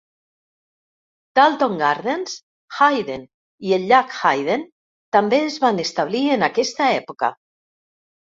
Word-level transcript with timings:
Dalton 1.39 1.75
Gardens, 1.81 2.31
Hayden 2.77 3.27
i 3.69 3.75
el 3.77 3.85
llac 3.93 4.15
Hayden 4.21 4.65
també 5.17 5.41
es 5.51 5.59
van 5.65 5.83
establir 5.85 6.23
en 6.37 6.47
aquesta 6.51 6.89
època. 6.97 7.33